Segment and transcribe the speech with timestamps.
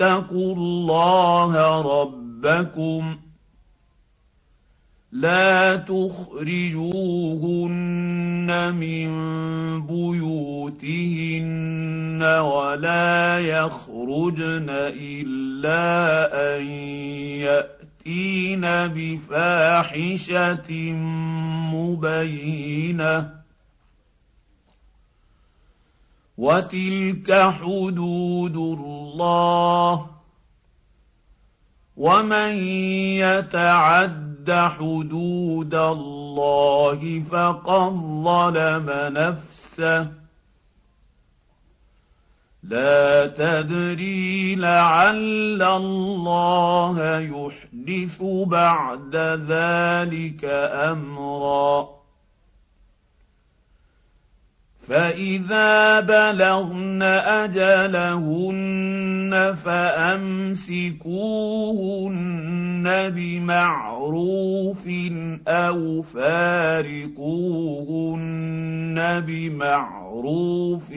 [0.00, 3.16] واتقوا الله ربكم
[5.12, 6.90] لا تخرجوهن
[8.74, 9.10] من
[9.86, 11.42] بيوتهن
[12.22, 14.66] ولا يخرجن
[14.98, 15.86] إلا
[16.56, 16.66] أن
[17.46, 18.60] يأتين
[18.94, 20.72] بفاحشة
[21.74, 23.43] مبينة
[26.38, 30.06] وتلك حدود الله
[31.96, 32.54] ومن
[33.22, 37.92] يتعد حدود الله فقد
[38.24, 40.08] ظلم نفسه
[42.62, 49.16] لا تدري لعل الله يحدث بعد
[49.48, 50.44] ذلك
[50.90, 52.03] امرا
[54.88, 57.02] فاذا بلغن
[57.42, 58.74] اجلهن
[59.64, 61.04] فامسكوهن
[63.10, 64.88] بمعروف
[65.48, 67.24] أو فارقوهن
[69.20, 70.90] بمعروف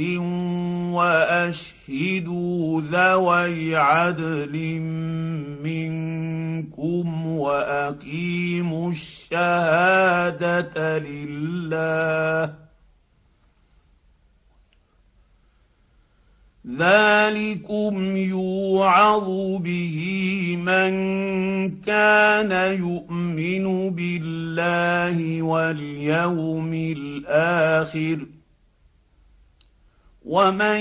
[0.91, 4.79] واشهدوا ذوي عدل
[5.63, 12.66] منكم واقيموا الشهاده لله
[16.75, 19.27] ذلكم يوعظ
[19.61, 19.97] به
[20.59, 20.91] من
[21.81, 28.25] كان يؤمن بالله واليوم الآخر
[30.25, 30.79] ومن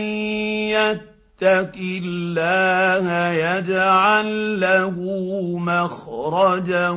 [0.74, 4.94] يتق الله يجعل له
[5.58, 6.88] مخرجا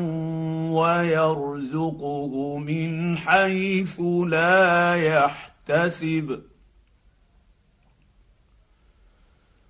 [0.71, 6.39] ويرزقه من حيث لا يحتسب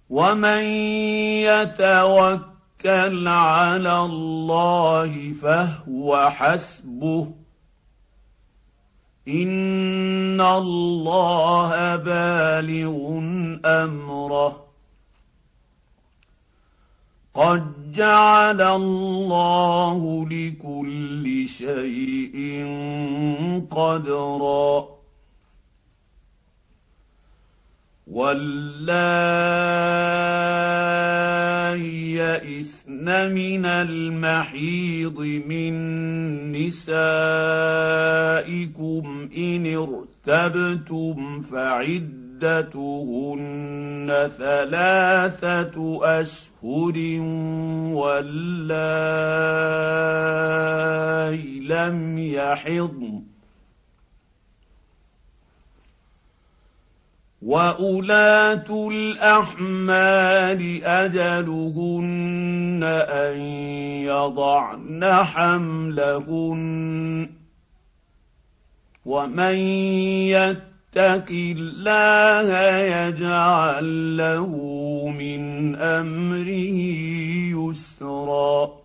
[0.10, 0.64] ومن
[1.46, 7.32] يتوكل على الله فهو حسبه
[9.28, 13.20] ان الله بالغ
[13.66, 14.66] امره
[17.34, 22.66] قد جعل الله لكل شيء
[23.72, 25.00] قدرا
[28.08, 29.79] واللائي
[32.30, 35.74] يئسن من المحيض من
[36.52, 36.90] نسائكم
[39.38, 42.70] إن ارتبتم فعدتهن
[44.38, 46.96] ثلاثة أشهر
[47.94, 48.30] واللائي
[51.60, 53.29] لم يحضن.
[57.42, 63.40] واولاه الاحمال اجلهن ان
[64.04, 67.30] يضعن حملهن
[69.06, 69.56] ومن
[70.36, 72.50] يتق الله
[72.82, 74.48] يجعل له
[75.20, 76.78] من امره
[77.56, 78.79] يسرا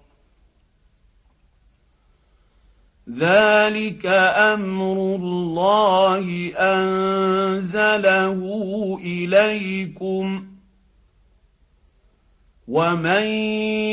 [3.18, 8.40] ذلك أمر الله انزله
[9.04, 10.44] اليكم
[12.68, 13.24] ومن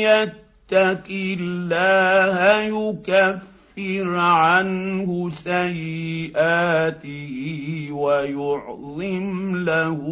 [0.02, 7.28] يتق الله يكفر عنه سيئاته
[7.92, 10.02] ويعظم له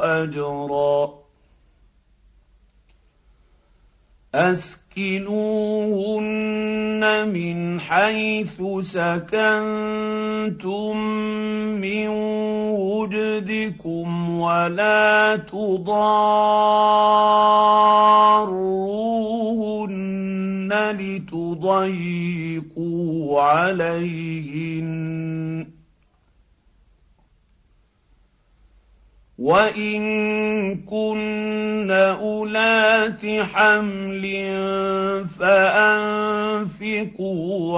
[0.00, 1.25] اجرا
[4.36, 5.32] أسكنوهن
[7.28, 9.36] من حيث سكنتم
[11.80, 12.08] من
[12.76, 16.16] وجدكم ولا تضاروهن
[21.00, 22.20] لتضيقوا
[23.40, 24.25] عليهن
[29.38, 30.00] وان
[30.84, 34.24] كن اولات حمل
[36.58, 37.00] فانفقوا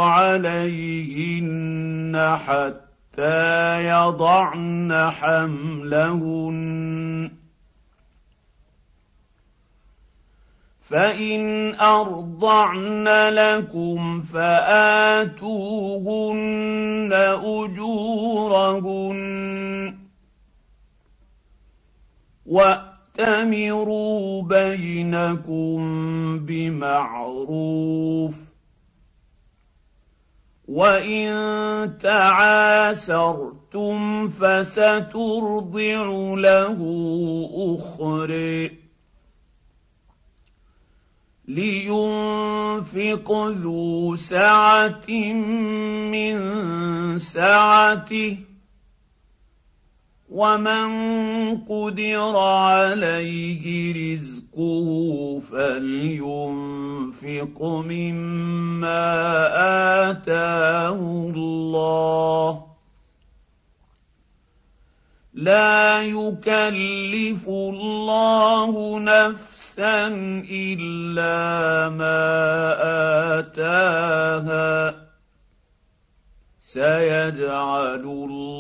[0.02, 1.56] عليهن
[2.46, 6.58] حتى يضعن حملهن
[10.82, 15.38] فان ارضعن لكم فاتوهن
[17.42, 19.18] اجورهن
[22.48, 25.78] واتمروا بينكم
[26.38, 28.36] بمعروف
[30.68, 33.98] وان تعاسرتم
[34.28, 36.02] فسترضع
[36.36, 36.78] له
[37.54, 38.70] أخرى
[41.48, 45.10] لينفق ذو سعه
[46.12, 46.38] من
[47.18, 48.36] سعته
[50.30, 50.88] ومن
[51.64, 53.64] قدر عليه
[53.96, 56.42] رزقه فلينفق
[57.62, 59.00] مما
[60.10, 61.00] اتاه
[61.34, 62.68] الله
[65.34, 70.06] لا يكلف الله نفسا
[70.50, 72.18] الا ما
[73.38, 74.94] اتاها
[76.60, 78.04] سيجعل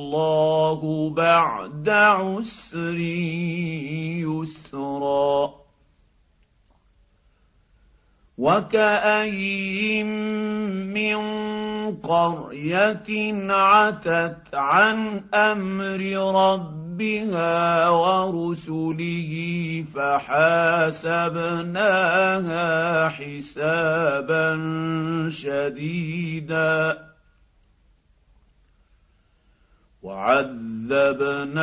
[0.08, 2.98] الله بعد عسر
[4.24, 5.50] يسرا.
[8.38, 10.06] وكأين
[10.94, 11.18] من
[11.96, 16.00] قرية عتت عن أمر
[16.44, 19.32] ربها ورسله
[19.94, 21.08] فحاسبناها
[23.08, 24.58] حسابا
[25.30, 27.07] شديدا.
[30.02, 31.56] وعذبناها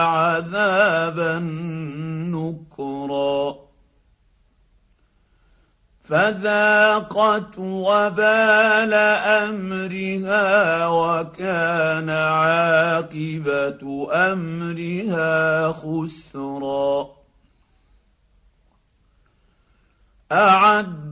[0.00, 1.38] عذابا
[2.32, 3.54] نكرا.
[6.04, 17.08] فذاقت وبال أمرها وكان عاقبة أمرها خسرا.
[20.32, 21.11] أعد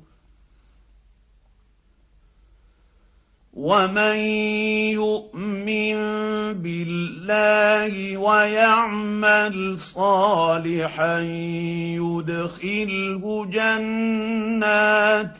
[3.61, 4.17] ومن
[4.97, 5.97] يؤمن
[6.65, 11.19] بالله ويعمل صالحا
[12.01, 15.37] يدخله جنات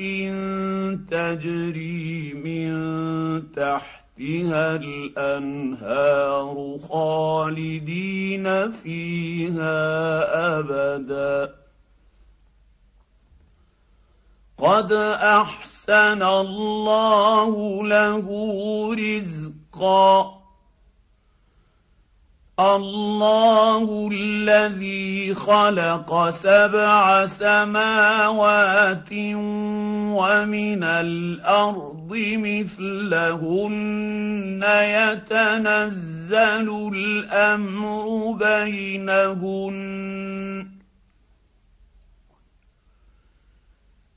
[1.10, 2.72] تجري من
[3.58, 9.80] تحتها الانهار خالدين فيها
[10.60, 11.61] ابدا
[14.62, 18.28] قد احسن الله له
[18.94, 20.42] رزقا.
[22.60, 29.10] الله الذي خلق سبع سماوات
[30.14, 33.42] ومن الأرض مثلهن
[34.84, 39.78] يتنزل الامر بينهن.